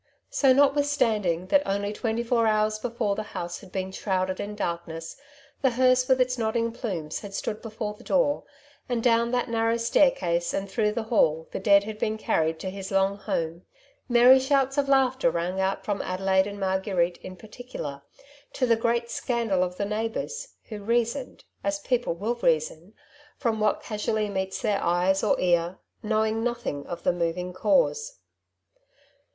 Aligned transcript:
So, 0.31 0.51
notwithstanding 0.51 1.45
that 1.49 1.61
only 1.63 1.93
twenty 1.93 2.23
four 2.23 2.47
hoars 2.47 2.79
before 2.79 3.15
the 3.15 3.21
house 3.37 3.59
had 3.59 3.71
been 3.71 3.91
shrouded 3.91 4.39
in 4.39 4.55
darkness, 4.55 5.15
the 5.61 5.69
hearse 5.69 6.07
with 6.07 6.19
its 6.19 6.39
nodding 6.39 6.71
plumes 6.71 7.19
had 7.19 7.35
stood 7.35 7.61
before 7.61 7.93
the 7.93 8.03
door, 8.03 8.41
and 8.89 9.03
down 9.03 9.29
that 9.29 9.47
narrow 9.47 9.77
staircase 9.77 10.55
and 10.55 10.67
through 10.71 10.93
the 10.93 11.03
hall 11.03 11.47
the 11.51 11.59
dead 11.59 11.83
had 11.83 11.99
been 11.99 12.17
carried 12.17 12.57
to 12.61 12.71
his 12.71 12.89
long 12.89 13.15
home— 13.15 13.67
merry 14.09 14.39
shouts 14.39 14.75
of 14.79 14.89
laughter 14.89 15.29
rang 15.29 15.59
out 15.61 15.85
from 15.85 16.01
Adelaide 16.01 16.47
and 16.47 16.59
Marguerite 16.59 17.17
in 17.19 17.35
particular, 17.35 18.01
to 18.53 18.65
the 18.65 18.75
great 18.75 19.11
scandal 19.11 19.61
of 19.63 19.77
the 19.77 19.85
neighbours, 19.85 20.55
who 20.69 20.81
reasoned— 20.81 21.43
as 21.63 21.77
people 21.77 22.15
will 22.15 22.33
reason— 22.33 22.95
from 23.37 23.59
what 23.59 23.83
casually 23.83 24.29
meets 24.29 24.63
their 24.63 24.83
eye 24.83 25.13
or 25.21 25.39
ear, 25.39 25.77
knowing 26.01 26.43
nothing 26.43 26.87
of 26.87 27.03
the 27.03 27.13
moving 27.13 27.53
cause. 27.53 28.17